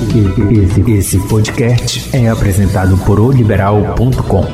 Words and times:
Esse, 0.00 0.90
esse 0.92 1.28
podcast 1.28 2.16
é 2.16 2.28
apresentado 2.28 2.96
por 2.98 3.18
oliberal.com. 3.18 4.44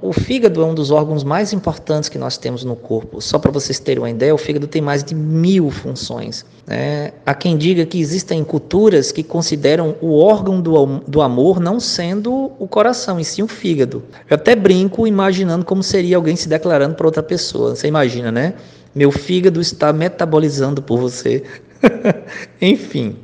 O 0.00 0.12
fígado 0.12 0.62
é 0.62 0.64
um 0.64 0.72
dos 0.72 0.92
órgãos 0.92 1.24
mais 1.24 1.52
importantes 1.52 2.08
que 2.08 2.16
nós 2.16 2.38
temos 2.38 2.62
no 2.62 2.76
corpo. 2.76 3.20
Só 3.20 3.40
para 3.40 3.50
vocês 3.50 3.80
terem 3.80 4.00
uma 4.00 4.08
ideia, 4.08 4.32
o 4.32 4.38
fígado 4.38 4.68
tem 4.68 4.80
mais 4.80 5.02
de 5.02 5.16
mil 5.16 5.68
funções. 5.68 6.46
Né? 6.64 7.10
Há 7.26 7.34
quem 7.34 7.56
diga 7.56 7.84
que 7.84 8.00
existem 8.00 8.44
culturas 8.44 9.10
que 9.10 9.24
consideram 9.24 9.96
o 10.00 10.16
órgão 10.16 10.60
do, 10.60 11.00
do 11.08 11.20
amor 11.20 11.58
não 11.58 11.80
sendo 11.80 12.52
o 12.56 12.68
coração, 12.68 13.18
e 13.18 13.24
sim 13.24 13.42
o 13.42 13.48
fígado. 13.48 14.04
Eu 14.30 14.36
até 14.36 14.54
brinco 14.54 15.08
imaginando 15.08 15.64
como 15.64 15.82
seria 15.82 16.16
alguém 16.16 16.36
se 16.36 16.48
declarando 16.48 16.94
para 16.94 17.06
outra 17.06 17.22
pessoa. 17.22 17.74
Você 17.74 17.88
imagina, 17.88 18.30
né? 18.30 18.54
Meu 18.98 19.12
fígado 19.12 19.60
está 19.60 19.92
metabolizando 19.92 20.82
por 20.82 20.98
você. 20.98 21.44
Enfim. 22.60 23.14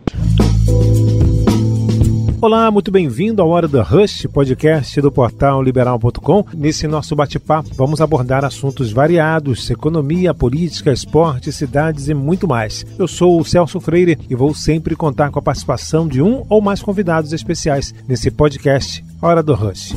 Olá, 2.40 2.70
muito 2.70 2.92
bem-vindo 2.92 3.42
à 3.42 3.44
Hora 3.44 3.66
do 3.66 3.82
Rush, 3.82 4.28
podcast 4.32 5.00
do 5.00 5.10
portal 5.10 5.60
liberal.com. 5.60 6.46
Nesse 6.54 6.86
nosso 6.86 7.16
bate-papo, 7.16 7.70
vamos 7.74 8.00
abordar 8.00 8.44
assuntos 8.44 8.92
variados: 8.92 9.68
economia, 9.68 10.32
política, 10.32 10.92
esporte, 10.92 11.50
cidades 11.50 12.08
e 12.08 12.14
muito 12.14 12.46
mais. 12.46 12.86
Eu 12.96 13.08
sou 13.08 13.40
o 13.40 13.44
Celso 13.44 13.80
Freire 13.80 14.16
e 14.30 14.36
vou 14.36 14.54
sempre 14.54 14.94
contar 14.94 15.32
com 15.32 15.40
a 15.40 15.42
participação 15.42 16.06
de 16.06 16.22
um 16.22 16.46
ou 16.48 16.60
mais 16.60 16.80
convidados 16.80 17.32
especiais 17.32 17.92
nesse 18.06 18.30
podcast 18.30 19.04
Hora 19.20 19.42
do 19.42 19.54
Rush. 19.54 19.92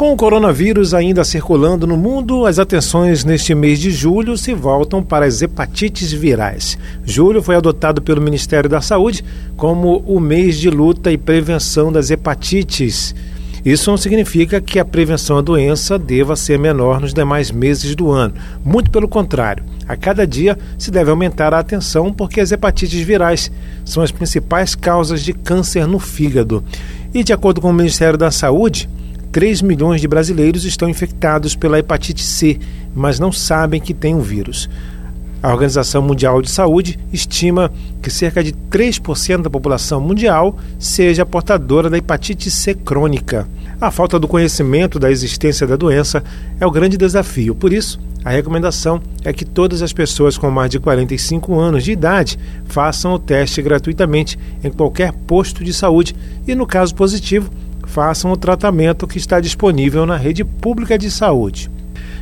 Com 0.00 0.14
o 0.14 0.16
coronavírus 0.16 0.94
ainda 0.94 1.22
circulando 1.24 1.86
no 1.86 1.94
mundo, 1.94 2.46
as 2.46 2.58
atenções 2.58 3.22
neste 3.22 3.54
mês 3.54 3.78
de 3.78 3.90
julho 3.90 4.34
se 4.34 4.54
voltam 4.54 5.02
para 5.02 5.26
as 5.26 5.42
hepatites 5.42 6.10
virais. 6.10 6.78
Julho 7.04 7.42
foi 7.42 7.54
adotado 7.54 8.00
pelo 8.00 8.22
Ministério 8.22 8.70
da 8.70 8.80
Saúde 8.80 9.22
como 9.58 9.98
o 10.06 10.18
mês 10.18 10.58
de 10.58 10.70
luta 10.70 11.12
e 11.12 11.18
prevenção 11.18 11.92
das 11.92 12.10
hepatites. 12.10 13.14
Isso 13.62 13.90
não 13.90 13.98
significa 13.98 14.58
que 14.58 14.78
a 14.78 14.86
prevenção 14.86 15.36
à 15.36 15.42
doença 15.42 15.98
deva 15.98 16.34
ser 16.34 16.58
menor 16.58 16.98
nos 16.98 17.12
demais 17.12 17.50
meses 17.50 17.94
do 17.94 18.10
ano. 18.10 18.32
Muito 18.64 18.90
pelo 18.90 19.06
contrário, 19.06 19.64
a 19.86 19.96
cada 19.96 20.26
dia 20.26 20.58
se 20.78 20.90
deve 20.90 21.10
aumentar 21.10 21.52
a 21.52 21.58
atenção 21.58 22.10
porque 22.10 22.40
as 22.40 22.50
hepatites 22.50 23.02
virais 23.02 23.52
são 23.84 24.02
as 24.02 24.10
principais 24.10 24.74
causas 24.74 25.22
de 25.22 25.34
câncer 25.34 25.86
no 25.86 25.98
fígado. 25.98 26.64
E 27.12 27.22
de 27.22 27.34
acordo 27.34 27.60
com 27.60 27.68
o 27.68 27.74
Ministério 27.74 28.16
da 28.16 28.30
Saúde, 28.30 28.88
3 29.32 29.62
milhões 29.62 30.00
de 30.00 30.08
brasileiros 30.08 30.64
estão 30.64 30.88
infectados 30.88 31.54
pela 31.54 31.78
hepatite 31.78 32.22
C, 32.22 32.58
mas 32.94 33.18
não 33.18 33.30
sabem 33.30 33.80
que 33.80 33.94
têm 33.94 34.14
o 34.14 34.20
vírus. 34.20 34.68
A 35.42 35.52
Organização 35.52 36.02
Mundial 36.02 36.42
de 36.42 36.50
Saúde 36.50 36.98
estima 37.10 37.72
que 38.02 38.10
cerca 38.10 38.44
de 38.44 38.52
3% 38.52 39.42
da 39.42 39.48
população 39.48 39.98
mundial 39.98 40.58
seja 40.78 41.24
portadora 41.24 41.88
da 41.88 41.96
hepatite 41.96 42.50
C 42.50 42.74
crônica. 42.74 43.48
A 43.80 43.90
falta 43.90 44.18
do 44.18 44.28
conhecimento 44.28 44.98
da 44.98 45.10
existência 45.10 45.66
da 45.66 45.76
doença 45.76 46.22
é 46.60 46.66
o 46.66 46.70
grande 46.70 46.98
desafio. 46.98 47.54
Por 47.54 47.72
isso, 47.72 47.98
a 48.22 48.28
recomendação 48.28 49.00
é 49.24 49.32
que 49.32 49.46
todas 49.46 49.80
as 49.80 49.94
pessoas 49.94 50.36
com 50.36 50.50
mais 50.50 50.70
de 50.70 50.78
45 50.78 51.58
anos 51.58 51.84
de 51.84 51.92
idade 51.92 52.38
façam 52.66 53.14
o 53.14 53.18
teste 53.18 53.62
gratuitamente 53.62 54.38
em 54.62 54.70
qualquer 54.70 55.12
posto 55.26 55.64
de 55.64 55.72
saúde 55.72 56.14
e, 56.46 56.54
no 56.54 56.66
caso 56.66 56.94
positivo, 56.94 57.50
façam 57.90 58.30
o 58.30 58.36
tratamento 58.36 59.06
que 59.06 59.16
está 59.18 59.40
disponível 59.40 60.06
na 60.06 60.16
rede 60.16 60.44
pública 60.44 60.96
de 60.96 61.10
saúde. 61.10 61.68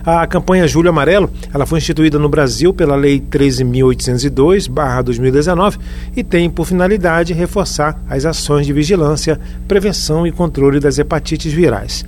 A 0.04 0.26
campanha 0.26 0.66
Julho 0.66 0.88
Amarelo 0.88 1.30
ela 1.52 1.66
foi 1.66 1.78
instituída 1.78 2.18
no 2.18 2.30
Brasil 2.30 2.72
pela 2.72 2.96
Lei 2.96 3.20
13.802-2019 3.20 5.78
e 6.16 6.24
tem 6.24 6.48
por 6.48 6.66
finalidade 6.66 7.34
reforçar 7.34 8.02
as 8.08 8.24
ações 8.24 8.66
de 8.66 8.72
vigilância, 8.72 9.38
prevenção 9.66 10.26
e 10.26 10.32
controle 10.32 10.80
das 10.80 10.98
hepatites 10.98 11.52
virais. 11.52 12.06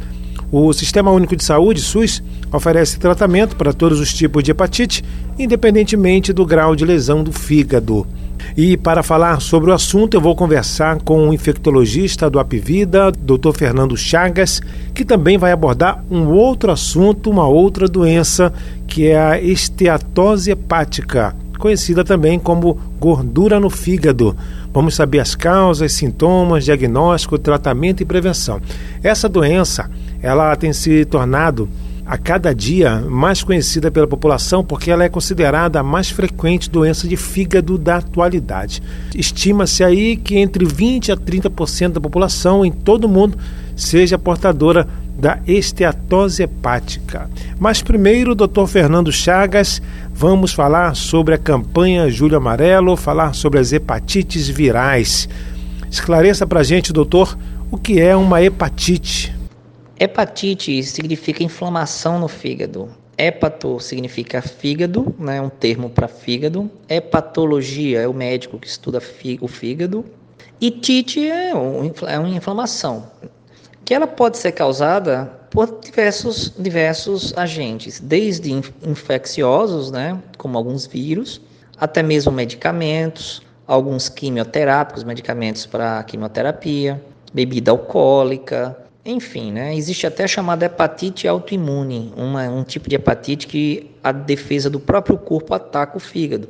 O 0.51 0.73
Sistema 0.73 1.13
Único 1.13 1.37
de 1.37 1.45
Saúde, 1.45 1.81
SUS, 1.81 2.21
oferece 2.51 2.99
tratamento 2.99 3.55
para 3.55 3.73
todos 3.73 4.01
os 4.01 4.13
tipos 4.13 4.43
de 4.43 4.51
hepatite, 4.51 5.05
independentemente 5.39 6.33
do 6.33 6.45
grau 6.47 6.75
de 6.75 6.85
lesão 6.85 7.23
do 7.23 7.33
fígado. 7.33 8.05
E 8.57 8.77
para 8.77 9.03
falar 9.03 9.41
sobre 9.41 9.71
o 9.71 9.75
assunto, 9.75 10.15
eu 10.15 10.21
vou 10.21 10.35
conversar 10.35 10.99
com 11.03 11.29
o 11.29 11.35
infectologista 11.35 12.29
do 12.29 12.39
Apivida, 12.39 13.13
Dr. 13.13 13.53
Fernando 13.55 13.97
Chagas, 13.97 14.61
que 14.95 15.05
também 15.05 15.39
vai 15.39 15.53
abordar 15.53 16.05
um 16.11 16.29
outro 16.29 16.73
assunto, 16.73 17.31
uma 17.31 17.47
outra 17.47 17.87
doença, 17.87 18.53
que 18.87 19.07
é 19.07 19.19
a 19.19 19.41
esteatose 19.41 20.51
hepática, 20.51 21.35
conhecida 21.59 22.05
também 22.05 22.39
como 22.39 22.79
gordura 22.99 23.61
no 23.61 23.71
fígado. 23.71 24.37
Vamos 24.73 24.95
saber 24.95 25.21
as 25.21 25.35
causas, 25.35 25.93
sintomas, 25.93 26.65
diagnóstico, 26.65 27.39
tratamento 27.39 28.03
e 28.03 28.07
prevenção. 28.07 28.61
Essa 29.03 29.29
doença, 29.29 29.91
ela 30.23 30.55
tem 30.57 30.73
se 30.73 31.05
tornado 31.05 31.69
a 32.11 32.19
cada 32.19 32.53
dia 32.53 33.05
mais 33.09 33.45
conhecida 33.45 33.89
pela 33.89 34.05
população 34.05 34.65
porque 34.65 34.91
ela 34.91 35.05
é 35.05 35.09
considerada 35.09 35.79
a 35.79 35.83
mais 35.83 36.11
frequente 36.11 36.69
doença 36.69 37.07
de 37.07 37.17
fígado 37.17 37.79
da 37.79 37.99
atualidade. 37.99 38.83
Estima-se 39.15 39.85
aí 39.85 40.17
que 40.17 40.37
entre 40.37 40.65
20 40.65 41.13
a 41.13 41.17
30% 41.17 41.93
da 41.93 42.01
população 42.01 42.65
em 42.65 42.73
todo 42.73 43.05
o 43.05 43.09
mundo 43.09 43.39
seja 43.77 44.19
portadora 44.19 44.89
da 45.17 45.39
esteatose 45.47 46.43
hepática. 46.43 47.31
Mas 47.61 47.81
primeiro, 47.81 48.35
doutor 48.35 48.67
Fernando 48.67 49.13
Chagas, 49.13 49.81
vamos 50.13 50.53
falar 50.53 50.97
sobre 50.97 51.35
a 51.35 51.39
campanha 51.39 52.11
Júlio 52.11 52.39
Amarelo, 52.39 52.97
falar 52.97 53.37
sobre 53.37 53.61
as 53.61 53.73
hepatites 53.73 54.49
virais. 54.49 55.29
Esclareça 55.89 56.45
para 56.45 56.65
gente, 56.65 56.93
doutor, 56.93 57.39
o 57.71 57.79
que 57.79 58.01
é 58.01 58.17
uma 58.17 58.43
hepatite. 58.43 59.39
Hepatite 60.03 60.83
significa 60.83 61.45
inflamação 61.45 62.19
no 62.19 62.27
fígado. 62.27 62.89
Hepato 63.19 63.79
significa 63.79 64.41
fígado, 64.41 65.15
né, 65.19 65.43
um 65.43 65.51
termo 65.51 65.91
para 65.91 66.09
fígado. 66.09 66.71
Hepatologia 66.89 68.01
é 68.01 68.09
o 68.09 68.15
médico 68.15 68.59
que 68.59 68.67
estuda 68.67 68.99
o 69.43 69.47
fígado. 69.47 70.03
E 70.59 70.71
tite 70.71 71.31
é, 71.31 71.51
é 71.51 72.19
uma 72.19 72.29
inflamação, 72.31 73.11
que 73.85 73.93
ela 73.93 74.07
pode 74.07 74.39
ser 74.39 74.53
causada 74.53 75.27
por 75.51 75.81
diversos, 75.81 76.51
diversos 76.59 77.37
agentes, 77.37 78.01
desde 78.01 78.53
infecciosos, 78.53 79.91
né, 79.91 80.19
como 80.39 80.57
alguns 80.57 80.87
vírus, 80.87 81.43
até 81.79 82.03
mesmo 82.03 82.33
medicamentos, 82.33 83.43
alguns 83.67 84.09
quimioterápicos, 84.09 85.05
medicamentos 85.05 85.67
para 85.67 86.03
quimioterapia, 86.05 87.03
bebida 87.35 87.71
alcoólica, 87.71 88.79
enfim, 89.05 89.53
né, 89.53 89.75
existe 89.75 90.07
até 90.07 90.25
a 90.25 90.29
chamada 90.29 90.67
hepatite 90.67 91.27
autoimune, 91.27 92.13
uma, 92.17 92.49
um 92.49 92.63
tipo 92.63 92.89
de 92.89 92.97
hepatite 92.97 93.47
que 93.47 93.91
a 94.03 94.13
defesa 94.13 94.69
do 94.69 94.79
próprio 94.79 95.17
corpo 95.17 95.55
ataca 95.55 95.97
o 95.97 96.01
fígado. 96.01 96.49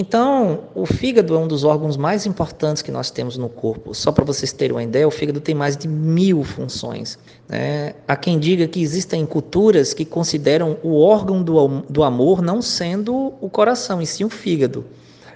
Então, 0.00 0.64
o 0.76 0.86
fígado 0.86 1.34
é 1.34 1.38
um 1.38 1.48
dos 1.48 1.64
órgãos 1.64 1.96
mais 1.96 2.24
importantes 2.24 2.82
que 2.82 2.92
nós 2.92 3.10
temos 3.10 3.36
no 3.36 3.48
corpo. 3.48 3.92
Só 3.94 4.12
para 4.12 4.24
vocês 4.24 4.52
terem 4.52 4.76
uma 4.76 4.82
ideia, 4.82 5.08
o 5.08 5.10
fígado 5.10 5.40
tem 5.40 5.56
mais 5.56 5.76
de 5.76 5.88
mil 5.88 6.44
funções. 6.44 7.18
Né? 7.48 7.94
Há 8.06 8.14
quem 8.14 8.38
diga 8.38 8.68
que 8.68 8.80
existem 8.80 9.26
culturas 9.26 9.92
que 9.92 10.04
consideram 10.04 10.76
o 10.84 11.00
órgão 11.00 11.42
do, 11.42 11.82
do 11.88 12.04
amor 12.04 12.40
não 12.40 12.62
sendo 12.62 13.34
o 13.40 13.50
coração, 13.50 14.00
e 14.00 14.06
sim 14.06 14.22
o 14.22 14.30
fígado. 14.30 14.84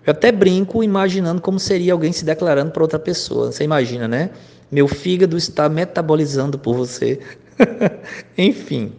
Eu 0.06 0.12
até 0.12 0.30
brinco 0.30 0.84
imaginando 0.84 1.40
como 1.40 1.58
seria 1.58 1.92
alguém 1.92 2.12
se 2.12 2.24
declarando 2.24 2.70
para 2.70 2.82
outra 2.82 2.98
pessoa. 2.98 3.50
Você 3.50 3.64
imagina, 3.64 4.06
né? 4.06 4.30
Meu 4.72 4.88
fígado 4.88 5.36
está 5.36 5.68
metabolizando 5.68 6.58
por 6.58 6.74
você. 6.74 7.20
Enfim. 8.38 8.90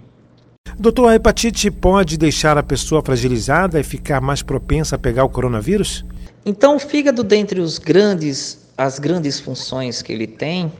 Doutor, 0.77 1.07
a 1.07 1.15
hepatite 1.15 1.71
pode 1.71 2.15
deixar 2.15 2.59
a 2.59 2.61
pessoa 2.61 3.01
fragilizada 3.01 3.79
e 3.79 3.83
ficar 3.83 4.21
mais 4.21 4.43
propensa 4.43 4.95
a 4.95 4.99
pegar 4.99 5.23
o 5.23 5.29
coronavírus? 5.29 6.05
Então, 6.45 6.75
o 6.75 6.79
fígado, 6.79 7.23
dentre 7.23 7.59
os 7.59 7.79
grandes, 7.79 8.67
as 8.77 8.99
grandes 8.99 9.39
funções 9.39 10.03
que 10.03 10.13
ele 10.13 10.27
tem, 10.27 10.71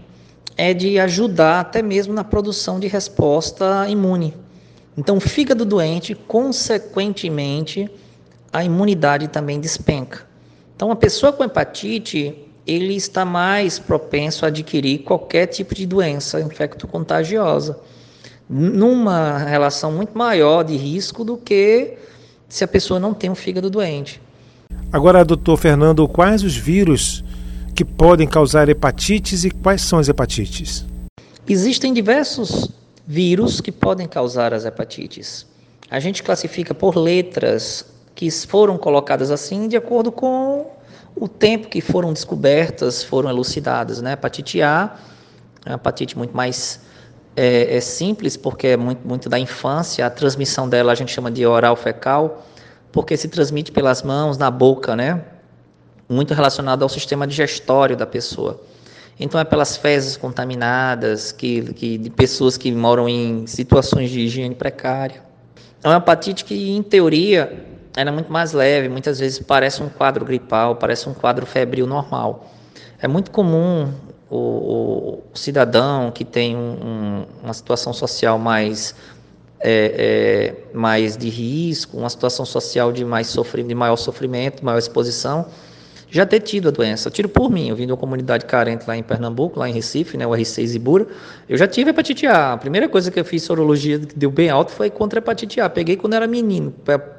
é 0.56 0.76
de 0.76 1.00
ajudar 1.00 1.62
até 1.62 1.82
mesmo 1.82 2.14
na 2.14 2.24
produção 2.24 2.80
de 2.80 2.88
resposta 2.88 3.88
imune. 3.90 4.36
Então, 4.96 5.18
o 5.18 5.22
fígado 5.22 5.66
doente, 5.66 6.14
consequentemente, 6.14 7.90
a 8.52 8.64
imunidade 8.64 9.28
também 9.28 9.60
despenca. 9.60 10.28
Então, 10.76 10.92
a 10.92 10.96
pessoa 10.96 11.34
com 11.34 11.44
hepatite, 11.44 12.36
ele 12.66 12.96
está 12.96 13.26
mais 13.26 13.78
propenso 13.80 14.46
a 14.46 14.48
adquirir 14.48 15.00
qualquer 15.00 15.48
tipo 15.48 15.76
de 15.76 15.86
doença 15.86 16.40
infecto-contagiosa, 16.40 17.80
numa 18.50 19.38
relação 19.38 19.92
muito 19.92 20.18
maior 20.18 20.64
de 20.64 20.76
risco 20.76 21.24
do 21.24 21.38
que 21.38 21.98
se 22.48 22.64
a 22.64 22.68
pessoa 22.68 23.00
não 23.00 23.14
tem 23.14 23.30
um 23.30 23.36
fígado 23.36 23.70
doente. 23.70 24.22
Agora, 24.92 25.26
doutor 25.26 25.58
Fernando, 25.58 26.08
quais 26.08 26.44
os 26.44 26.56
vírus 26.56 27.24
que 27.76 27.84
podem 27.84 28.28
causar 28.28 28.70
hepatites 28.70 29.44
e 29.44 29.50
quais 29.50 29.82
são 29.82 29.98
as 30.00 30.08
hepatites? 30.08 30.86
Existem 31.48 31.94
diversos 31.94 32.70
vírus 33.06 33.60
que 33.60 33.72
podem 33.72 34.08
causar 34.08 34.54
as 34.54 34.66
hepatites. 34.66 35.46
A 35.90 36.00
gente 36.00 36.24
classifica 36.24 36.74
por 36.74 36.96
letras 36.96 37.86
que 38.16 38.30
foram 38.32 38.78
colocadas 38.78 39.32
assim 39.32 39.68
de 39.68 39.76
acordo 39.76 40.12
com 40.12 40.68
o 41.16 41.28
tempo 41.28 41.68
que 41.68 41.82
foram 41.82 42.12
descobertas, 42.12 43.04
foram 43.04 43.30
elucidadas. 43.30 44.02
Né? 44.02 44.14
Hepatite 44.14 44.62
A 44.62 44.96
é 45.66 45.70
uma 45.70 45.76
hepatite 45.76 46.18
muito 46.18 46.36
mais 46.36 46.82
é, 47.36 47.78
é 47.78 47.80
simples, 47.80 48.38
porque 48.38 48.68
é 48.68 48.78
muito, 48.78 49.08
muito 49.08 49.30
da 49.30 49.40
infância, 49.40 50.06
a 50.06 50.10
transmissão 50.10 50.68
dela 50.68 50.92
a 50.92 50.96
gente 50.96 51.12
chama 51.12 51.32
de 51.32 51.46
oral 51.46 51.76
fecal, 51.76 52.46
porque 52.92 53.18
se 53.18 53.28
transmite 53.28 53.72
pelas 53.72 54.04
mãos, 54.04 54.38
na 54.38 54.52
boca, 54.52 54.96
né? 54.96 55.24
Muito 56.08 56.34
relacionado 56.34 56.84
ao 56.84 56.90
sistema 56.90 57.26
digestório 57.26 57.96
da 57.96 58.06
pessoa. 58.06 58.62
Então 59.20 59.40
é 59.40 59.44
pelas 59.44 59.78
fezes 59.78 60.18
contaminadas, 60.18 61.32
que, 61.32 61.74
que, 61.74 61.98
de 61.98 62.10
pessoas 62.10 62.58
que 62.58 62.72
moram 62.72 63.08
em 63.08 63.48
situações 63.48 64.10
de 64.10 64.22
higiene 64.22 64.54
precária. 64.54 65.24
É 65.84 65.88
uma 65.88 65.98
hepatite 65.98 66.46
que, 66.46 66.72
em 66.72 66.84
teoria, 66.84 67.73
era 67.96 68.12
muito 68.12 68.32
mais 68.32 68.54
leve, 68.54 68.90
muitas 68.90 69.20
vezes 69.20 69.40
parece 69.40 69.84
um 69.84 69.90
quadro 69.90 70.26
gripal, 70.26 70.76
parece 70.76 71.08
um 71.08 71.14
quadro 71.14 71.46
febril 71.46 71.86
normal. 71.86 72.52
É 73.00 73.08
muito 73.08 73.32
comum 73.32 73.92
o, 74.30 75.22
o 75.32 75.38
cidadão 75.38 76.10
que 76.10 76.26
tem 76.26 76.56
um, 76.56 76.60
um, 76.60 77.26
uma 77.44 77.54
situação 77.54 77.94
social 77.94 78.40
mais, 78.40 78.96
é, 79.60 80.56
é, 80.74 80.76
mais 80.78 81.16
de 81.16 81.30
risco, 81.30 81.98
uma 81.98 82.10
situação 82.10 82.46
social 82.46 82.92
de, 82.92 83.06
mais 83.06 83.28
sofrimento, 83.28 83.70
de 83.70 83.76
maior 83.76 83.96
sofrimento, 83.96 84.66
maior 84.66 84.80
exposição, 84.80 85.46
já 86.14 86.28
ter 86.28 86.42
tido 86.42 86.68
a 86.68 86.72
doença. 86.72 87.08
Eu 87.08 87.12
tiro 87.12 87.28
por 87.28 87.50
mim, 87.50 87.70
eu 87.70 87.76
vim 87.76 87.88
de 87.88 87.92
uma 87.92 87.98
comunidade 87.98 88.46
carente 88.46 88.86
lá 88.88 88.96
em 88.96 89.02
Pernambuco, 89.02 89.60
lá 89.60 89.68
em 89.68 89.74
Recife, 89.74 90.16
né, 90.16 90.28
o 90.28 90.30
R6 90.30 90.76
Ibura, 90.76 91.08
eu 91.50 91.58
já 91.58 91.68
tive 91.68 91.90
hepatite 91.90 92.28
A. 92.28 92.54
A 92.54 92.58
primeira 92.58 92.88
coisa 92.88 93.10
que 93.10 93.20
eu 93.20 93.26
fiz 93.26 93.42
sorologia 93.42 93.98
que 93.98 94.16
deu 94.16 94.30
bem 94.30 94.48
alto 94.48 94.72
foi 94.72 94.92
contra 94.92 95.18
hepatite 95.18 95.60
A. 95.60 95.68
Peguei 95.68 95.98
quando 95.98 96.14
era 96.14 96.28
menino, 96.28 96.72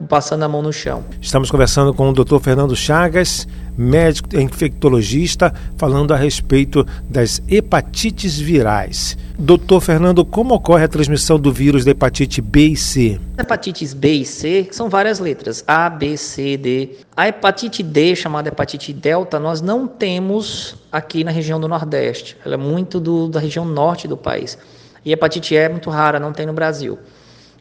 passando 0.08 0.44
a 0.44 0.48
mão 0.48 0.62
no 0.62 0.72
chão. 0.72 1.04
Estamos 1.20 1.50
conversando 1.50 1.92
com 1.92 2.08
o 2.08 2.12
Dr. 2.12 2.38
Fernando 2.38 2.76
Chagas, 2.76 3.48
médico 3.76 4.36
infectologista, 4.38 5.52
falando 5.76 6.14
a 6.14 6.16
respeito 6.16 6.86
das 7.08 7.42
hepatites 7.48 8.38
virais. 8.38 9.16
Doutor 9.38 9.80
Fernando, 9.80 10.24
como 10.24 10.54
ocorre 10.54 10.84
a 10.84 10.88
transmissão 10.88 11.38
do 11.38 11.52
vírus 11.52 11.84
da 11.84 11.90
hepatite 11.90 12.40
B 12.40 12.68
e 12.68 12.76
C? 12.76 13.20
Hepatites 13.38 13.92
B 13.92 14.12
e 14.12 14.24
C 14.24 14.68
são 14.70 14.88
várias 14.88 15.18
letras, 15.18 15.64
A, 15.66 15.90
B, 15.90 16.16
C, 16.16 16.56
D. 16.56 16.90
A 17.16 17.28
hepatite 17.28 17.82
D, 17.82 18.14
chamada 18.14 18.48
hepatite 18.48 18.92
delta, 18.92 19.40
nós 19.40 19.60
não 19.60 19.86
temos 19.86 20.76
aqui 20.92 21.24
na 21.24 21.30
região 21.30 21.58
do 21.58 21.66
Nordeste. 21.66 22.36
Ela 22.44 22.54
é 22.54 22.58
muito 22.58 23.00
do, 23.00 23.28
da 23.28 23.40
região 23.40 23.64
norte 23.64 24.06
do 24.06 24.16
país. 24.16 24.56
E 25.04 25.10
a 25.10 25.14
hepatite 25.14 25.54
E 25.54 25.56
é 25.56 25.68
muito 25.68 25.90
rara, 25.90 26.20
não 26.20 26.32
tem 26.32 26.46
no 26.46 26.52
Brasil. 26.52 26.98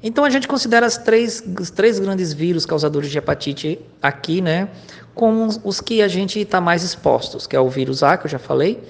Então 0.04 0.25
a 0.25 0.30
gente 0.30 0.50
considera 0.50 0.86
as 0.86 0.98
três, 0.98 1.42
os 1.60 1.71
três 1.71 1.98
grandes 1.98 2.33
vírus 2.33 2.65
causadores 2.65 3.10
de 3.10 3.18
hepatite 3.18 3.80
aqui, 4.01 4.42
né, 4.42 4.68
como 5.13 5.48
os 5.63 5.80
que 5.80 6.01
a 6.01 6.07
gente 6.07 6.39
está 6.39 6.60
mais 6.60 6.83
expostos, 6.83 7.45
que 7.45 7.56
é 7.56 7.60
o 7.60 7.69
vírus 7.69 8.04
A, 8.04 8.18
que 8.18 8.25
eu 8.25 8.31
já 8.31 8.39
falei, 8.39 8.81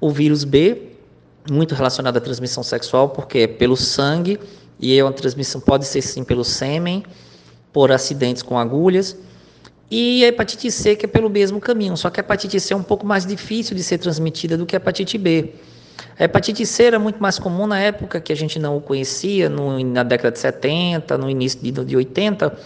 o 0.00 0.10
vírus 0.10 0.44
B, 0.44 0.92
muito 1.50 1.74
relacionado 1.74 2.16
à 2.16 2.20
transmissão 2.20 2.62
sexual, 2.62 3.10
porque 3.10 3.38
é 3.40 3.46
pelo 3.46 3.76
sangue 3.76 4.38
e 4.78 4.98
é 4.98 5.02
uma 5.02 5.12
transmissão 5.12 5.60
pode 5.60 5.86
ser 5.86 6.02
sim 6.02 6.24
pelo 6.24 6.44
sêmen, 6.44 7.04
por 7.72 7.92
acidentes 7.92 8.42
com 8.42 8.58
agulhas. 8.58 9.16
E 9.90 10.24
a 10.24 10.28
hepatite 10.28 10.70
C, 10.70 10.96
que 10.96 11.06
é 11.06 11.08
pelo 11.08 11.30
mesmo 11.30 11.60
caminho, 11.60 11.96
só 11.96 12.10
que 12.10 12.18
a 12.18 12.22
hepatite 12.22 12.58
C 12.58 12.74
é 12.74 12.76
um 12.76 12.82
pouco 12.82 13.06
mais 13.06 13.24
difícil 13.24 13.76
de 13.76 13.82
ser 13.82 13.98
transmitida 13.98 14.56
do 14.56 14.66
que 14.66 14.74
a 14.74 14.78
hepatite 14.78 15.16
B. 15.16 15.52
A 16.18 16.24
hepatite 16.24 16.66
C 16.66 16.84
era 16.84 16.98
muito 16.98 17.22
mais 17.22 17.38
comum 17.38 17.66
na 17.66 17.78
época 17.78 18.20
que 18.20 18.32
a 18.32 18.36
gente 18.36 18.58
não 18.58 18.76
o 18.76 18.80
conhecia, 18.80 19.48
no, 19.48 19.78
na 19.84 20.02
década 20.02 20.32
de 20.32 20.38
70, 20.38 21.16
no 21.16 21.30
início 21.30 21.60
de, 21.60 21.70
de 21.70 21.96
80, 21.96 22.58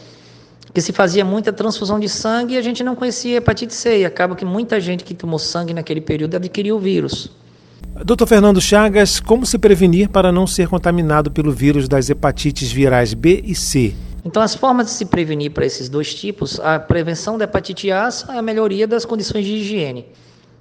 que 0.72 0.80
se 0.80 0.92
fazia 0.92 1.24
muita 1.24 1.52
transfusão 1.52 1.98
de 1.98 2.08
sangue 2.08 2.54
e 2.54 2.58
a 2.58 2.62
gente 2.62 2.82
não 2.84 2.94
conhecia 2.94 3.38
hepatite 3.38 3.74
C. 3.74 4.00
E 4.00 4.04
acaba 4.04 4.36
que 4.36 4.44
muita 4.44 4.80
gente 4.80 5.04
que 5.04 5.14
tomou 5.14 5.38
sangue 5.38 5.74
naquele 5.74 6.00
período 6.00 6.36
adquiriu 6.36 6.76
o 6.76 6.78
vírus. 6.78 7.30
Doutor 8.04 8.26
Fernando 8.26 8.60
Chagas, 8.60 9.20
como 9.20 9.44
se 9.44 9.58
prevenir 9.58 10.08
para 10.08 10.30
não 10.30 10.46
ser 10.46 10.68
contaminado 10.68 11.30
pelo 11.30 11.52
vírus 11.52 11.88
das 11.88 12.08
hepatites 12.08 12.70
virais 12.70 13.14
B 13.14 13.42
e 13.44 13.54
C? 13.54 13.94
Então, 14.24 14.42
as 14.42 14.54
formas 14.54 14.86
de 14.86 14.92
se 14.92 15.06
prevenir 15.06 15.50
para 15.50 15.66
esses 15.66 15.88
dois 15.88 16.14
tipos, 16.14 16.60
a 16.60 16.78
prevenção 16.78 17.36
da 17.36 17.44
hepatite 17.44 17.90
A 17.90 18.08
é 18.28 18.38
a 18.38 18.42
melhoria 18.42 18.86
das 18.86 19.04
condições 19.04 19.44
de 19.44 19.52
higiene. 19.52 20.06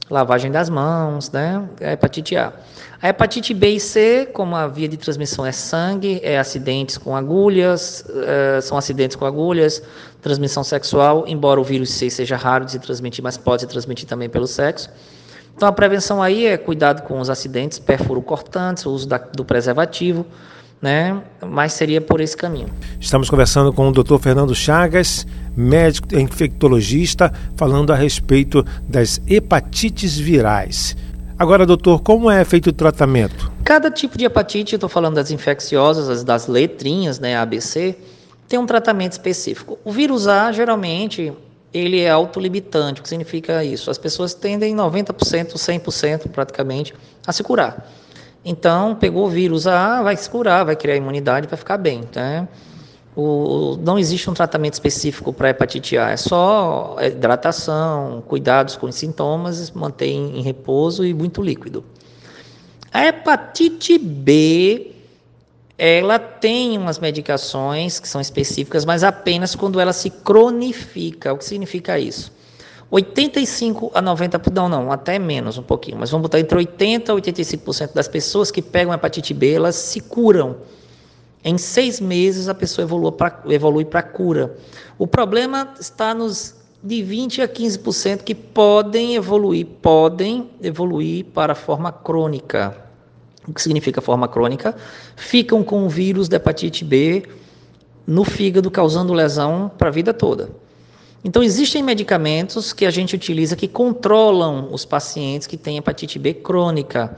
Lavagem 0.09 0.51
das 0.51 0.69
mãos, 0.69 1.31
né? 1.31 1.63
É 1.79 1.89
a 1.89 1.93
hepatite 1.93 2.35
A. 2.35 2.51
A 3.01 3.09
hepatite 3.09 3.53
B 3.53 3.75
e 3.75 3.79
C, 3.79 4.27
como 4.33 4.55
a 4.55 4.67
via 4.67 4.87
de 4.87 4.97
transmissão 4.97 5.45
é 5.45 5.51
sangue, 5.51 6.19
é 6.23 6.37
acidentes 6.37 6.97
com 6.97 7.15
agulhas, 7.15 8.03
é, 8.25 8.59
são 8.59 8.77
acidentes 8.77 9.15
com 9.15 9.25
agulhas, 9.25 9.81
transmissão 10.21 10.63
sexual, 10.63 11.25
embora 11.27 11.61
o 11.61 11.63
vírus 11.63 11.91
C 11.91 12.09
seja 12.09 12.35
raro 12.35 12.65
de 12.65 12.71
se 12.71 12.79
transmitir, 12.79 13.23
mas 13.23 13.37
pode 13.37 13.61
se 13.61 13.67
transmitir 13.67 14.07
também 14.07 14.27
pelo 14.27 14.47
sexo. 14.47 14.89
Então 15.55 15.67
a 15.67 15.71
prevenção 15.71 16.21
aí 16.21 16.45
é 16.45 16.57
cuidado 16.57 17.03
com 17.03 17.19
os 17.19 17.29
acidentes 17.29 17.79
perfuro 17.79 18.21
cortantes, 18.21 18.85
o 18.85 18.91
uso 18.91 19.07
da, 19.07 19.17
do 19.17 19.45
preservativo, 19.45 20.25
né? 20.81 21.21
Mas 21.45 21.73
seria 21.73 21.99
por 21.99 22.21
esse 22.21 22.35
caminho. 22.35 22.69
Estamos 22.99 23.29
conversando 23.29 23.71
com 23.73 23.89
o 23.89 23.91
Dr. 23.91 24.17
Fernando 24.19 24.55
Chagas, 24.55 25.25
médico 25.59 26.17
infectologista, 26.17 27.33
falando 27.57 27.91
a 27.91 27.95
respeito 27.95 28.65
das 28.87 29.21
hepatites 29.27 30.17
virais. 30.17 30.95
Agora, 31.37 31.65
doutor, 31.65 32.01
como 32.01 32.31
é 32.31 32.43
feito 32.45 32.69
o 32.69 32.73
tratamento? 32.73 33.51
Cada 33.63 33.91
tipo 33.91 34.17
de 34.17 34.25
hepatite, 34.25 34.75
estou 34.75 34.89
falando 34.89 35.15
das 35.15 35.31
infecciosas, 35.31 36.23
das 36.23 36.47
letrinhas, 36.47 37.19
né, 37.19 37.37
ABC, 37.37 37.95
tem 38.47 38.57
um 38.57 38.65
tratamento 38.65 39.11
específico. 39.11 39.77
O 39.83 39.91
vírus 39.91 40.27
A, 40.27 40.51
geralmente, 40.51 41.31
ele 41.73 41.99
é 41.99 42.09
autolimitante. 42.09 42.99
O 42.99 43.03
que 43.03 43.09
significa 43.09 43.63
isso? 43.63 43.91
As 43.91 43.97
pessoas 43.97 44.33
tendem 44.33 44.75
90%, 44.75 45.53
100% 45.53 46.29
praticamente 46.29 46.93
a 47.27 47.31
se 47.31 47.43
curar. 47.43 47.87
Então, 48.43 48.95
pegou 48.95 49.27
o 49.27 49.29
vírus 49.29 49.67
A, 49.67 50.01
vai 50.01 50.15
se 50.15 50.29
curar, 50.29 50.65
vai 50.65 50.75
criar 50.75 50.95
imunidade, 50.95 51.47
vai 51.47 51.57
ficar 51.57 51.77
bem. 51.77 52.03
Tá? 52.03 52.47
O, 53.15 53.77
não 53.81 53.97
existe 53.97 54.29
um 54.29 54.33
tratamento 54.33 54.73
específico 54.73 55.33
para 55.33 55.49
hepatite 55.49 55.97
A, 55.97 56.11
é 56.11 56.17
só 56.17 56.95
hidratação, 57.01 58.23
cuidados 58.27 58.75
com 58.75 58.85
os 58.87 58.95
sintomas, 58.95 59.71
manter 59.71 60.07
em 60.07 60.41
repouso 60.41 61.05
e 61.05 61.13
muito 61.13 61.41
líquido. 61.41 61.83
A 62.93 63.05
hepatite 63.07 63.97
B 63.97 64.95
ela 65.79 66.19
tem 66.19 66.77
umas 66.77 66.99
medicações 66.99 68.01
que 68.01 68.07
são 68.07 68.19
específicas, 68.19 68.83
mas 68.83 69.01
apenas 69.01 69.55
quando 69.55 69.79
ela 69.79 69.93
se 69.93 70.09
cronifica. 70.09 71.31
O 71.31 71.37
que 71.37 71.45
significa 71.45 71.97
isso? 71.97 72.33
85 72.91 73.91
a 73.93 74.01
90, 74.01 74.41
não, 74.51 74.67
não, 74.67 74.91
até 74.91 75.17
menos 75.17 75.57
um 75.57 75.63
pouquinho, 75.63 75.97
mas 75.97 76.09
vamos 76.09 76.23
botar 76.23 76.39
entre 76.39 76.57
80 76.57 77.13
a 77.13 77.15
85% 77.15 77.93
das 77.93 78.09
pessoas 78.09 78.51
que 78.51 78.61
pegam 78.61 78.93
hepatite 78.93 79.33
B, 79.33 79.53
elas 79.53 79.75
se 79.75 80.01
curam. 80.01 80.57
Em 81.43 81.57
seis 81.57 81.99
meses 81.99 82.49
a 82.49 82.53
pessoa 82.53 82.87
evolui 83.45 83.85
para 83.85 84.03
cura. 84.03 84.55
O 84.97 85.07
problema 85.07 85.73
está 85.79 86.13
nos 86.13 86.55
de 86.83 87.03
20 87.03 87.41
a 87.41 87.47
15% 87.47 88.23
que 88.23 88.33
podem 88.33 89.15
evoluir, 89.15 89.65
podem 89.81 90.49
evoluir 90.61 91.25
para 91.25 91.53
a 91.53 91.55
forma 91.55 91.91
crônica 91.91 92.89
o 93.49 93.53
que 93.53 93.61
significa 93.61 93.99
forma 93.99 94.27
crônica, 94.27 94.75
ficam 95.15 95.63
com 95.63 95.85
o 95.85 95.89
vírus 95.89 96.29
da 96.29 96.37
hepatite 96.37 96.85
B 96.85 97.23
no 98.05 98.23
fígado, 98.23 98.69
causando 98.69 99.13
lesão 99.13 99.71
para 99.77 99.89
a 99.89 99.91
vida 99.91 100.13
toda. 100.13 100.49
Então, 101.23 101.43
existem 101.43 101.83
medicamentos 101.83 102.71
que 102.71 102.85
a 102.85 102.91
gente 102.91 103.15
utiliza 103.15 103.55
que 103.55 103.67
controlam 103.67 104.69
os 104.71 104.85
pacientes 104.85 105.47
que 105.47 105.57
têm 105.57 105.77
hepatite 105.77 106.17
B 106.17 106.33
crônica. 106.33 107.17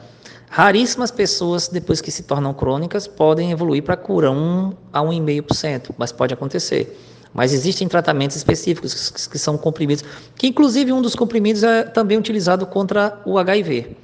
Raríssimas 0.50 1.12
pessoas, 1.12 1.68
depois 1.68 2.02
que 2.02 2.12
se 2.12 2.24
tornam 2.24 2.54
crônicas, 2.54 3.08
podem 3.08 3.52
evoluir 3.52 3.84
para 3.84 3.96
cura, 3.96 4.32
1 4.32 4.74
a 4.92 5.02
1,5%, 5.02 5.92
mas 5.98 6.12
pode 6.12 6.34
acontecer. 6.34 7.00
Mas 7.34 7.54
existem 7.54 7.88
tratamentos 7.88 8.36
específicos 8.36 9.28
que, 9.28 9.40
são 9.40 9.58
comprimidos, 9.58 10.04
que 10.36 10.48
inclusive 10.48 10.92
um 10.92 11.02
dos 11.02 11.16
comprimidos 11.16 11.64
é 11.64 11.84
também 11.84 12.18
utilizado 12.18 12.66
contra 12.66 13.22
o 13.26 13.38
HIV. 13.38 13.96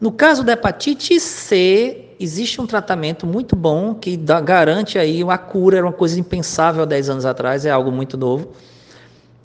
No 0.00 0.12
caso 0.12 0.44
da 0.44 0.52
hepatite 0.52 1.18
C, 1.18 2.04
existe 2.20 2.60
um 2.60 2.66
tratamento 2.66 3.26
muito 3.26 3.56
bom 3.56 3.94
que 3.94 4.16
dá, 4.16 4.40
garante 4.40 4.96
aí 4.96 5.24
uma 5.24 5.38
cura, 5.38 5.78
era 5.78 5.86
uma 5.86 5.92
coisa 5.92 6.20
impensável 6.20 6.82
há 6.82 6.86
10 6.86 7.10
anos 7.10 7.24
atrás, 7.24 7.66
é 7.66 7.70
algo 7.70 7.90
muito 7.90 8.16
novo, 8.16 8.52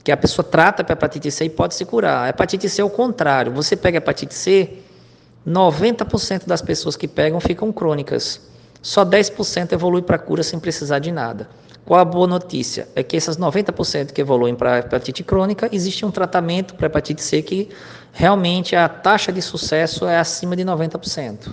que 0.04 0.12
a 0.12 0.18
pessoa 0.18 0.46
trata 0.46 0.84
para 0.84 0.94
hepatite 0.94 1.32
C 1.32 1.46
e 1.46 1.50
pode 1.50 1.76
se 1.76 1.86
curar. 1.86 2.26
A 2.26 2.30
hepatite 2.30 2.70
C 2.70 2.82
é 2.82 2.86
o 2.86 2.90
contrário, 2.90 3.52
você 3.52 3.76
pega 3.76 3.98
a 3.98 4.00
hepatite 4.00 4.34
C, 4.36 4.80
90% 5.48 6.46
das 6.46 6.62
pessoas 6.62 6.96
que 6.96 7.08
pegam 7.08 7.40
ficam 7.40 7.72
crônicas, 7.72 8.42
só 8.82 9.06
10% 9.06 9.72
evolui 9.72 10.02
para 10.02 10.18
cura 10.18 10.44
sem 10.44 10.60
precisar 10.60 11.00
de 11.00 11.12
nada. 11.12 11.48
Qual 11.86 12.00
a 12.00 12.06
boa 12.06 12.28
notícia? 12.28 12.88
É 12.96 13.04
que 13.04 13.16
essas 13.18 13.38
90% 13.38 14.12
que 14.12 14.22
evoluem 14.22 14.56
para 14.56 14.80
hepatite 14.80 15.24
crônica, 15.24 15.68
existe 15.72 16.06
um 16.06 16.12
tratamento 16.12 16.76
para 16.76 16.88
hepatite 16.88 17.22
C 17.22 17.42
que 17.42 17.70
realmente 18.14 18.76
a 18.76 18.88
taxa 18.88 19.32
de 19.32 19.42
sucesso 19.42 20.06
é 20.06 20.18
acima 20.18 20.56
de 20.56 20.64
90%. 20.64 21.50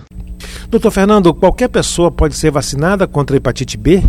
Doutor 0.69 0.91
Fernando, 0.91 1.33
qualquer 1.33 1.67
pessoa 1.67 2.09
pode 2.09 2.35
ser 2.35 2.49
vacinada 2.49 3.05
contra 3.05 3.35
a 3.35 3.37
hepatite 3.37 3.77
B? 3.77 4.01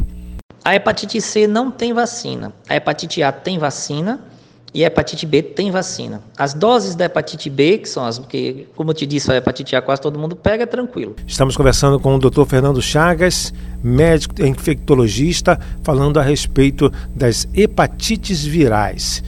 A 0.65 0.77
hepatite 0.77 1.21
C 1.21 1.49
não 1.49 1.73
tem 1.73 1.93
vacina. 1.93 2.53
A 2.69 2.77
hepatite 2.77 3.21
A 3.21 3.33
tem 3.33 3.59
vacina 3.59 4.32
e 4.75 4.85
a 4.85 4.87
hepatite 4.87 5.27
B 5.27 5.43
tem 5.43 5.71
vacina. 5.71 6.23
As 6.37 6.55
doses 6.55 6.95
da 6.95 7.05
hepatite 7.05 7.51
B, 7.51 7.79
que 7.79 7.89
são 7.89 8.05
as 8.05 8.19
que, 8.19 8.67
como 8.75 8.91
eu 8.91 8.95
te 8.95 9.07
disse, 9.07 9.31
a 9.31 9.37
hepatite 9.37 9.77
A 9.77 9.83
quase 9.83 10.01
todo 10.01 10.19
mundo 10.19 10.35
pega, 10.35 10.63
é 10.63 10.67
tranquilo. 10.67 11.15
Estamos 11.27 11.57
conversando 11.57 12.01
com 12.01 12.15
o 12.15 12.19
Dr. 12.19 12.45
Fernando 12.47 12.81
Chagas, 12.81 13.53
médico 13.83 14.43
infectologista, 14.43 15.61
falando 15.83 16.19
a 16.19 16.23
respeito 16.23 16.91
das 17.15 17.47
hepatites 17.55 18.45
virais. 18.45 19.23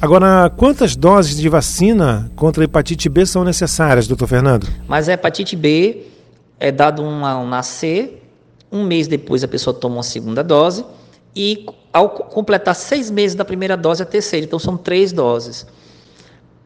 Agora, 0.00 0.50
quantas 0.50 0.94
doses 0.94 1.36
de 1.36 1.48
vacina 1.48 2.30
contra 2.36 2.62
a 2.62 2.66
hepatite 2.66 3.08
B 3.08 3.24
são 3.24 3.44
necessárias, 3.44 4.06
doutor 4.06 4.26
Fernando? 4.26 4.66
Mas 4.86 5.08
a 5.08 5.14
hepatite 5.14 5.56
B 5.56 6.06
é 6.60 6.70
dado 6.70 7.02
um, 7.02 7.24
um 7.24 7.48
nascer, 7.48 8.22
um 8.70 8.84
mês 8.84 9.06
depois 9.06 9.42
a 9.42 9.48
pessoa 9.48 9.72
toma 9.72 9.96
uma 9.96 10.02
segunda 10.02 10.42
dose 10.42 10.84
e 11.34 11.66
ao 11.92 12.10
completar 12.10 12.74
seis 12.74 13.10
meses 13.10 13.34
da 13.34 13.44
primeira 13.44 13.76
dose, 13.76 14.02
a 14.02 14.06
terceira. 14.06 14.46
Então 14.46 14.58
são 14.58 14.76
três 14.76 15.12
doses. 15.12 15.66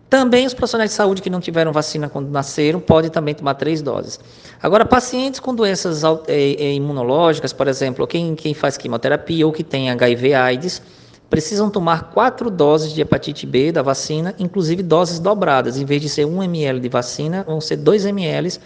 Também 0.09 0.47
os 0.47 0.55
profissionais 0.55 0.91
de 0.91 0.97
saúde 0.97 1.21
que 1.21 1.29
não 1.29 1.41
tiveram 1.41 1.73
vacina 1.73 2.09
quando 2.09 2.31
nasceram 2.31 2.79
podem 2.79 3.11
também 3.11 3.35
tomar 3.35 3.55
três 3.55 3.83
doses. 3.83 4.21
Agora, 4.63 4.85
pacientes 4.85 5.41
com 5.41 5.53
doenças 5.53 6.05
é, 6.05 6.11
é, 6.29 6.75
imunológicas, 6.75 7.53
por 7.53 7.67
exemplo, 7.67 8.07
quem, 8.07 8.37
quem 8.37 8.55
faz 8.55 8.77
quimioterapia 8.77 9.45
ou 9.45 9.53
que 9.53 9.65
tem 9.65 9.91
HIV/AIDS, 9.91 10.81
precisam 11.29 11.69
tomar 11.69 12.13
quatro 12.13 12.49
doses 12.51 12.93
de 12.93 13.01
hepatite 13.01 13.47
B 13.47 13.73
da 13.73 13.83
vacina, 13.83 14.33
inclusive 14.39 14.81
doses 14.81 15.19
dobradas. 15.19 15.77
Em 15.77 15.85
vez 15.85 16.01
de 16.01 16.09
ser 16.09 16.25
1 16.25 16.43
ml 16.45 16.79
de 16.79 16.89
vacina, 16.89 17.43
vão 17.43 17.61
ser 17.61 17.77
2 17.77 18.07
ml 18.07 18.61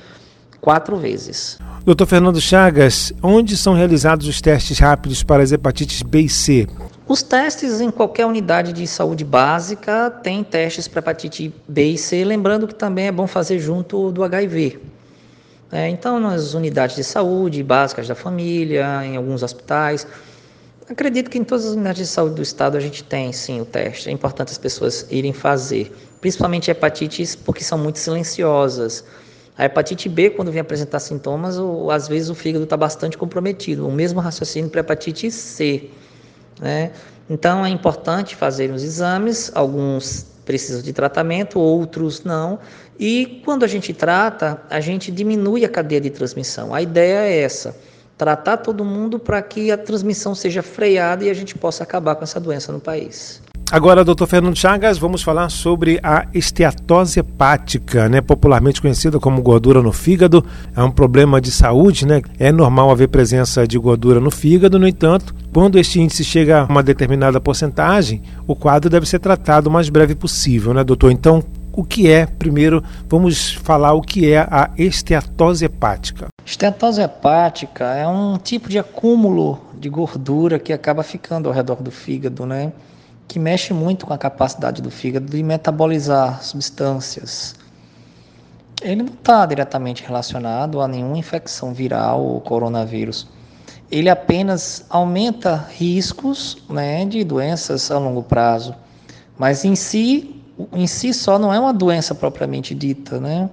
quatro 0.61 0.97
vezes. 0.97 1.59
Doutor 1.85 2.07
Fernando 2.07 2.41
Chagas, 2.41 3.13
onde 3.23 3.57
são 3.57 3.75
realizados 3.75 4.27
os 4.27 4.41
testes 4.41 4.79
rápidos 4.79 5.23
para 5.23 5.43
as 5.43 5.53
hepatites 5.53 6.03
B 6.03 6.21
e 6.21 6.29
C? 6.29 6.69
Os 7.09 7.23
testes 7.23 7.81
em 7.81 7.91
qualquer 7.91 8.27
unidade 8.27 8.73
de 8.73 8.87
saúde 8.87 9.25
básica 9.25 10.11
tem 10.23 10.45
testes 10.45 10.87
para 10.87 11.01
hepatite 11.01 11.53
B 11.67 11.93
e 11.93 11.99
C, 11.99 12.25
lembrando 12.25 12.69
que 12.69 12.75
também 12.75 13.07
é 13.07 13.13
bom 13.13 13.27
fazer 13.27 13.59
junto 13.59 14.13
do 14.13 14.23
HIV. 14.23 14.79
É, 15.73 15.89
então, 15.89 16.21
nas 16.21 16.55
unidades 16.55 16.97
de 16.97 17.05
saúde 17.05 17.63
básicas 17.63 18.07
da 18.07 18.15
família, 18.15 19.05
em 19.05 19.17
alguns 19.17 19.43
hospitais, 19.43 20.07
Acredito 20.91 21.31
que 21.31 21.39
em 21.39 21.45
todas 21.45 21.67
as 21.67 21.75
unidades 21.75 22.03
de 22.03 22.09
saúde 22.09 22.35
do 22.35 22.43
estado 22.43 22.77
a 22.77 22.81
gente 22.81 23.05
tem 23.05 23.33
sim 23.33 23.61
o 23.61 23.65
teste. 23.65 24.09
É 24.09 24.13
importante 24.13 24.51
as 24.51 24.59
pessoas 24.59 25.07
irem 25.09 25.33
fazer, 25.33 25.95
principalmente 26.21 26.69
hepatites, 26.69 27.37
porque 27.37 27.63
são 27.63 27.79
muito 27.79 28.01
silenciosas. 28.01 29.05
A 29.61 29.67
hepatite 29.67 30.09
B, 30.09 30.31
quando 30.31 30.51
vem 30.51 30.63
apresentar 30.63 31.01
sintomas, 31.01 31.59
ou, 31.59 31.91
às 31.91 32.09
vezes 32.09 32.31
o 32.31 32.35
fígado 32.35 32.65
está 32.65 32.79
bastante 32.79 33.19
comprometido. 33.19 33.87
O 33.87 33.93
mesmo 33.93 34.19
raciocínio 34.19 34.71
para 34.71 34.81
a 34.81 34.83
hepatite 34.83 35.31
C. 35.31 35.91
Né? 36.59 36.93
Então 37.29 37.63
é 37.63 37.69
importante 37.69 38.35
fazer 38.35 38.71
os 38.71 38.83
exames, 38.83 39.53
alguns 39.55 40.25
precisam 40.47 40.81
de 40.81 40.95
tratamento, 40.95 41.61
outros 41.61 42.25
não. 42.25 42.59
E 42.99 43.43
quando 43.45 43.63
a 43.63 43.69
gente 43.69 43.93
trata, 43.93 44.63
a 44.71 44.81
gente 44.81 45.13
diminui 45.13 45.63
a 45.63 45.69
cadeia 45.69 46.01
de 46.01 46.09
transmissão. 46.09 46.75
A 46.75 46.81
ideia 46.81 47.29
é 47.29 47.43
essa 47.43 47.77
tratar 48.17 48.57
todo 48.57 48.83
mundo 48.83 49.19
para 49.19 49.43
que 49.43 49.71
a 49.71 49.77
transmissão 49.77 50.35
seja 50.35 50.63
freada 50.63 51.23
e 51.23 51.29
a 51.29 51.35
gente 51.35 51.55
possa 51.55 51.83
acabar 51.83 52.15
com 52.15 52.25
essa 52.25 52.41
doença 52.41 52.73
no 52.73 52.81
país. 52.81 53.43
Agora, 53.73 54.05
doutor 54.05 54.27
Fernando 54.27 54.57
Chagas, 54.57 54.99
vamos 54.99 55.23
falar 55.23 55.49
sobre 55.49 56.01
a 56.03 56.27
esteatose 56.35 57.21
hepática, 57.21 58.09
né, 58.09 58.21
popularmente 58.21 58.83
conhecida 58.83 59.21
como 59.21 59.41
gordura 59.41 59.81
no 59.81 59.93
fígado. 59.93 60.45
É 60.75 60.83
um 60.83 60.91
problema 60.91 61.41
de 61.41 61.53
saúde, 61.53 62.05
né? 62.05 62.21
É 62.37 62.51
normal 62.51 62.91
haver 62.91 63.07
presença 63.07 63.69
de 63.69 63.79
gordura 63.79 64.19
no 64.19 64.29
fígado, 64.29 64.77
no 64.77 64.89
entanto, 64.89 65.33
quando 65.53 65.79
este 65.79 66.01
índice 66.01 66.25
chega 66.25 66.63
a 66.63 66.65
uma 66.65 66.83
determinada 66.83 67.41
porcentagem, 67.41 68.23
o 68.45 68.57
quadro 68.57 68.91
deve 68.91 69.07
ser 69.07 69.21
tratado 69.21 69.69
o 69.69 69.73
mais 69.73 69.89
breve 69.89 70.17
possível, 70.17 70.75
né, 70.75 70.83
doutor? 70.83 71.13
Então, 71.13 71.41
o 71.73 71.85
que 71.85 72.11
é, 72.11 72.27
primeiro, 72.27 72.83
vamos 73.09 73.53
falar 73.53 73.93
o 73.93 74.03
que 74.03 74.33
é 74.33 74.39
a 74.39 74.69
esteatose 74.77 75.65
hepática. 75.65 76.27
Esteatose 76.45 77.01
hepática 77.01 77.85
é 77.95 78.09
um 78.09 78.37
tipo 78.37 78.69
de 78.69 78.81
acúmulo 78.81 79.61
de 79.79 79.89
gordura 79.89 80.59
que 80.59 80.73
acaba 80.73 81.05
ficando 81.05 81.49
ao 81.49 81.55
redor 81.55 81.81
do 81.81 81.93
fígado, 81.93 82.45
né? 82.45 82.73
Que 83.31 83.39
mexe 83.39 83.73
muito 83.73 84.07
com 84.07 84.13
a 84.13 84.19
capacidade 84.19 84.83
do 84.83 84.91
fígado 84.91 85.27
de 85.27 85.41
metabolizar 85.41 86.43
substâncias. 86.43 87.55
Ele 88.83 89.05
não 89.05 89.13
está 89.13 89.47
diretamente 89.47 90.03
relacionado 90.03 90.81
a 90.81 90.89
nenhuma 90.89 91.17
infecção 91.17 91.73
viral 91.73 92.21
ou 92.21 92.41
coronavírus. 92.41 93.29
Ele 93.89 94.11
apenas 94.11 94.85
aumenta 94.91 95.65
riscos 95.71 96.59
né, 96.69 97.05
de 97.05 97.23
doenças 97.23 97.89
a 97.93 98.01
longo 98.01 98.25
prazo. 98.25 98.75
Mas 99.39 99.65
em 99.65 99.77
si, 99.77 100.43
em 100.73 100.89
si 100.89 101.15
só 101.15 101.39
não 101.39 101.55
é 101.55 101.61
uma 101.61 101.73
doença 101.73 102.17
propriamente 102.17 102.75
dita, 102.75 103.21
né? 103.21 103.49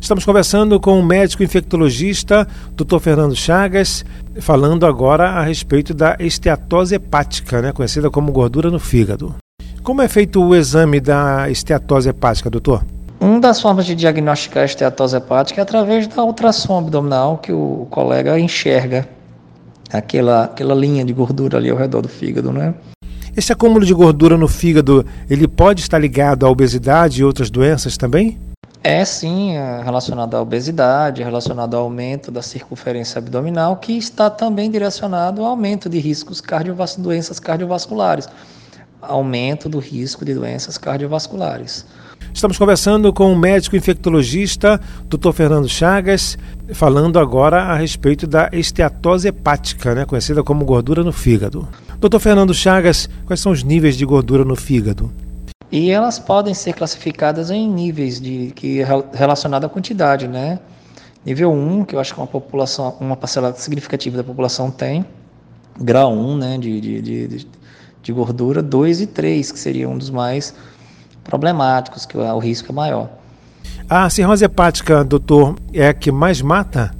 Estamos 0.00 0.24
conversando 0.24 0.78
com 0.78 0.98
o 0.98 1.04
médico 1.04 1.42
infectologista 1.42 2.46
Dr. 2.76 2.98
Fernando 2.98 3.34
Chagas, 3.34 4.04
falando 4.40 4.86
agora 4.86 5.30
a 5.30 5.42
respeito 5.42 5.92
da 5.92 6.16
esteatose 6.20 6.94
hepática, 6.94 7.60
né, 7.60 7.72
conhecida 7.72 8.10
como 8.10 8.30
gordura 8.30 8.70
no 8.70 8.78
fígado. 8.78 9.34
Como 9.82 10.02
é 10.02 10.08
feito 10.08 10.42
o 10.42 10.54
exame 10.54 11.00
da 11.00 11.48
esteatose 11.50 12.08
hepática, 12.08 12.50
doutor? 12.50 12.84
Uma 13.20 13.40
das 13.40 13.60
formas 13.60 13.86
de 13.86 13.94
diagnosticar 13.94 14.62
a 14.62 14.66
esteatose 14.66 15.16
hepática 15.16 15.60
é 15.60 15.62
através 15.62 16.06
da 16.06 16.22
ultrassom 16.22 16.78
abdominal 16.78 17.38
que 17.38 17.52
o 17.52 17.86
colega 17.90 18.38
enxerga 18.38 19.08
aquela, 19.92 20.44
aquela 20.44 20.74
linha 20.74 21.04
de 21.04 21.12
gordura 21.12 21.58
ali 21.58 21.70
ao 21.70 21.76
redor 21.76 22.02
do 22.02 22.08
fígado, 22.08 22.52
né? 22.52 22.74
Esse 23.36 23.52
acúmulo 23.52 23.84
de 23.84 23.92
gordura 23.92 24.36
no 24.36 24.48
fígado, 24.48 25.04
ele 25.28 25.46
pode 25.46 25.80
estar 25.80 25.98
ligado 25.98 26.46
à 26.46 26.50
obesidade 26.50 27.20
e 27.20 27.24
outras 27.24 27.50
doenças 27.50 27.96
também? 27.96 28.38
É 28.82 29.04
sim, 29.04 29.56
é 29.56 29.82
relacionado 29.82 30.36
à 30.36 30.40
obesidade, 30.40 31.22
relacionado 31.22 31.74
ao 31.74 31.82
aumento 31.82 32.30
da 32.30 32.40
circunferência 32.40 33.18
abdominal, 33.18 33.76
que 33.78 33.98
está 33.98 34.30
também 34.30 34.70
direcionado 34.70 35.42
ao 35.42 35.48
aumento 35.48 35.88
de 35.88 35.98
riscos 35.98 36.40
cardiovas 36.40 36.94
doenças 36.94 37.40
cardiovasculares, 37.40 38.28
aumento 39.02 39.68
do 39.68 39.80
risco 39.80 40.24
de 40.24 40.34
doenças 40.34 40.78
cardiovasculares. 40.78 41.84
Estamos 42.32 42.58
conversando 42.58 43.12
com 43.12 43.32
o 43.32 43.36
médico 43.36 43.76
infectologista 43.76 44.80
Dr. 45.08 45.32
Fernando 45.32 45.68
Chagas, 45.68 46.38
falando 46.72 47.18
agora 47.18 47.62
a 47.62 47.76
respeito 47.76 48.26
da 48.26 48.50
esteatose 48.52 49.28
hepática, 49.28 49.94
né, 49.94 50.04
conhecida 50.04 50.44
como 50.44 50.64
gordura 50.64 51.02
no 51.02 51.12
fígado. 51.12 51.66
Doutor 51.98 52.20
Fernando 52.20 52.54
Chagas, 52.54 53.08
quais 53.24 53.40
são 53.40 53.52
os 53.52 53.62
níveis 53.62 53.96
de 53.96 54.04
gordura 54.04 54.44
no 54.44 54.54
fígado? 54.54 55.10
E 55.70 55.90
elas 55.90 56.18
podem 56.18 56.54
ser 56.54 56.74
classificadas 56.74 57.50
em 57.50 57.68
níveis 57.68 58.20
de 58.20 58.52
que 58.54 58.82
relacionado 59.12 59.64
à 59.64 59.68
quantidade, 59.68 60.28
né? 60.28 60.60
Nível 61.24 61.52
1, 61.52 61.84
que 61.84 61.96
eu 61.96 62.00
acho 62.00 62.14
que 62.14 62.20
uma 62.20 62.26
população, 62.26 62.96
uma 63.00 63.16
parcela 63.16 63.52
significativa 63.54 64.16
da 64.16 64.22
população 64.22 64.70
tem, 64.70 65.04
grau 65.76 66.12
1, 66.12 66.36
né, 66.36 66.58
de, 66.58 66.80
de, 66.80 67.02
de, 67.02 67.48
de 68.00 68.12
gordura, 68.12 68.62
2 68.62 69.00
e 69.00 69.06
3, 69.08 69.50
que 69.50 69.58
seria 69.58 69.88
um 69.88 69.98
dos 69.98 70.08
mais 70.08 70.54
problemáticos, 71.24 72.06
que 72.06 72.16
o 72.16 72.38
risco 72.38 72.70
é 72.70 72.74
maior. 72.74 73.10
A 73.90 74.08
cirrose 74.08 74.44
hepática, 74.44 75.02
doutor, 75.02 75.56
é 75.72 75.88
a 75.88 75.94
que 75.94 76.12
mais 76.12 76.40
mata? 76.40 76.92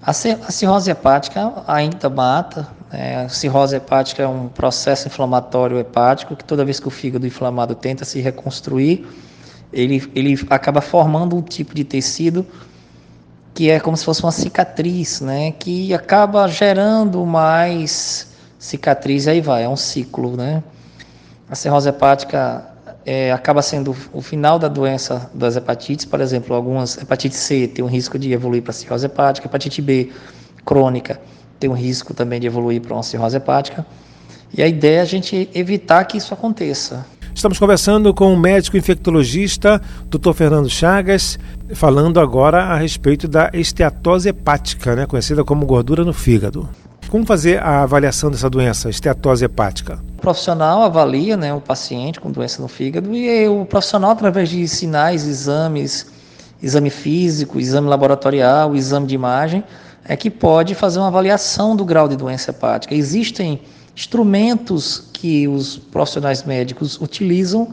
A, 0.00 0.12
cirrose 0.12 0.88
hepática 0.88 1.52
ainda 1.66 2.08
mata, 2.08 2.68
é, 2.98 3.16
a 3.16 3.28
cirrose 3.28 3.76
hepática 3.76 4.22
é 4.22 4.26
um 4.26 4.48
processo 4.48 5.06
inflamatório 5.06 5.78
hepático 5.78 6.34
que 6.34 6.42
toda 6.42 6.64
vez 6.64 6.80
que 6.80 6.88
o 6.88 6.90
fígado 6.90 7.26
inflamado 7.26 7.74
tenta 7.74 8.06
se 8.06 8.22
reconstruir, 8.22 9.06
ele, 9.70 10.10
ele 10.14 10.34
acaba 10.48 10.80
formando 10.80 11.36
um 11.36 11.42
tipo 11.42 11.74
de 11.74 11.84
tecido 11.84 12.46
que 13.52 13.68
é 13.68 13.78
como 13.78 13.98
se 13.98 14.04
fosse 14.04 14.22
uma 14.22 14.32
cicatriz, 14.32 15.20
né? 15.20 15.52
Que 15.52 15.92
acaba 15.92 16.48
gerando 16.48 17.24
mais 17.26 18.32
cicatriz, 18.58 19.28
aí 19.28 19.42
vai, 19.42 19.64
é 19.64 19.68
um 19.68 19.76
ciclo, 19.76 20.34
né? 20.34 20.62
A 21.50 21.54
cirrose 21.54 21.90
hepática 21.90 22.66
é, 23.04 23.30
acaba 23.30 23.60
sendo 23.60 23.94
o 24.10 24.22
final 24.22 24.58
da 24.58 24.68
doença 24.68 25.30
das 25.34 25.54
hepatites, 25.54 26.06
por 26.06 26.22
exemplo, 26.22 26.56
algumas 26.56 26.96
hepatite 26.96 27.36
C 27.36 27.68
tem 27.68 27.84
um 27.84 27.88
risco 27.88 28.18
de 28.18 28.32
evoluir 28.32 28.62
para 28.62 28.72
cirrose 28.72 29.04
hepática, 29.04 29.46
hepatite 29.46 29.82
B 29.82 30.10
crônica 30.64 31.20
tem 31.58 31.70
um 31.70 31.74
risco 31.74 32.14
também 32.14 32.40
de 32.40 32.46
evoluir 32.46 32.80
para 32.80 32.94
uma 32.94 33.02
cirrose 33.02 33.36
hepática. 33.36 33.86
E 34.56 34.62
a 34.62 34.68
ideia 34.68 34.98
é 34.98 35.02
a 35.02 35.04
gente 35.04 35.48
evitar 35.54 36.04
que 36.04 36.18
isso 36.18 36.32
aconteça. 36.32 37.04
Estamos 37.34 37.58
conversando 37.58 38.14
com 38.14 38.32
o 38.32 38.36
médico 38.36 38.78
infectologista 38.78 39.80
Dr. 40.08 40.32
Fernando 40.32 40.70
Chagas, 40.70 41.38
falando 41.74 42.18
agora 42.18 42.64
a 42.64 42.76
respeito 42.76 43.28
da 43.28 43.50
esteatose 43.52 44.30
hepática, 44.30 44.96
né, 44.96 45.04
conhecida 45.04 45.44
como 45.44 45.66
gordura 45.66 46.02
no 46.02 46.14
fígado. 46.14 46.66
Como 47.10 47.26
fazer 47.26 47.62
a 47.62 47.82
avaliação 47.82 48.30
dessa 48.30 48.48
doença, 48.48 48.88
esteatose 48.88 49.44
hepática? 49.44 50.02
O 50.16 50.20
profissional 50.22 50.82
avalia 50.82 51.36
né, 51.36 51.52
o 51.52 51.60
paciente 51.60 52.18
com 52.18 52.30
doença 52.30 52.62
no 52.62 52.68
fígado 52.68 53.14
e 53.14 53.46
o 53.46 53.66
profissional, 53.66 54.12
através 54.12 54.48
de 54.48 54.66
sinais, 54.66 55.26
exames, 55.26 56.06
exame 56.62 56.88
físico, 56.88 57.60
exame 57.60 57.86
laboratorial, 57.86 58.74
exame 58.74 59.06
de 59.06 59.14
imagem, 59.14 59.62
é 60.08 60.16
que 60.16 60.30
pode 60.30 60.74
fazer 60.74 60.98
uma 60.98 61.08
avaliação 61.08 61.74
do 61.74 61.84
grau 61.84 62.08
de 62.08 62.16
doença 62.16 62.50
hepática. 62.50 62.94
Existem 62.94 63.60
instrumentos 63.94 65.08
que 65.12 65.48
os 65.48 65.76
profissionais 65.76 66.44
médicos 66.44 67.00
utilizam 67.00 67.72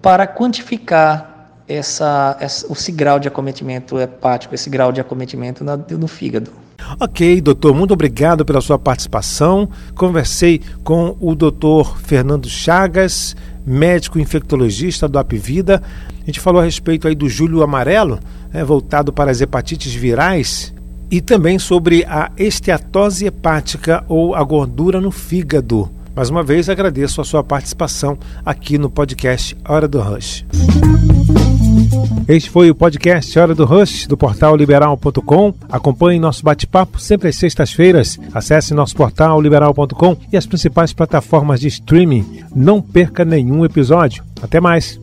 para 0.00 0.26
quantificar 0.26 1.48
essa, 1.66 2.36
essa, 2.38 2.70
esse 2.70 2.92
grau 2.92 3.18
de 3.18 3.26
acometimento 3.26 3.98
hepático, 3.98 4.54
esse 4.54 4.68
grau 4.68 4.92
de 4.92 5.00
acometimento 5.00 5.64
no, 5.64 5.98
no 5.98 6.06
fígado. 6.06 6.50
Ok, 7.00 7.40
doutor, 7.40 7.74
muito 7.74 7.94
obrigado 7.94 8.44
pela 8.44 8.60
sua 8.60 8.78
participação. 8.78 9.68
Conversei 9.94 10.60
com 10.82 11.16
o 11.18 11.34
doutor 11.34 11.98
Fernando 11.98 12.48
Chagas, 12.48 13.34
médico 13.64 14.18
infectologista 14.18 15.08
do 15.08 15.18
Apvida. 15.18 15.82
A 16.22 16.26
gente 16.26 16.40
falou 16.40 16.60
a 16.60 16.64
respeito 16.64 17.08
aí 17.08 17.14
do 17.14 17.28
Júlio 17.28 17.62
Amarelo, 17.62 18.20
né, 18.52 18.62
voltado 18.62 19.12
para 19.12 19.30
as 19.30 19.40
hepatites 19.40 19.94
virais, 19.94 20.73
e 21.14 21.20
também 21.20 21.60
sobre 21.60 22.04
a 22.06 22.32
esteatose 22.36 23.24
hepática 23.24 24.04
ou 24.08 24.34
a 24.34 24.42
gordura 24.42 25.00
no 25.00 25.12
fígado. 25.12 25.88
Mais 26.12 26.28
uma 26.28 26.42
vez 26.42 26.68
agradeço 26.68 27.20
a 27.20 27.24
sua 27.24 27.44
participação 27.44 28.18
aqui 28.44 28.78
no 28.78 28.90
podcast 28.90 29.56
Hora 29.68 29.86
do 29.86 30.00
Rush. 30.00 30.44
Este 32.26 32.50
foi 32.50 32.68
o 32.68 32.74
podcast 32.74 33.38
Hora 33.38 33.54
do 33.54 33.64
Rush 33.64 34.08
do 34.08 34.16
portal 34.16 34.56
liberal.com. 34.56 35.54
Acompanhe 35.68 36.18
nosso 36.18 36.42
bate-papo 36.42 36.98
sempre 36.98 37.28
às 37.28 37.36
sextas-feiras. 37.36 38.18
Acesse 38.32 38.74
nosso 38.74 38.96
portal 38.96 39.40
liberal.com 39.40 40.16
e 40.32 40.36
as 40.36 40.46
principais 40.46 40.92
plataformas 40.92 41.60
de 41.60 41.68
streaming. 41.68 42.42
Não 42.52 42.82
perca 42.82 43.24
nenhum 43.24 43.64
episódio. 43.64 44.24
Até 44.42 44.60
mais. 44.60 44.98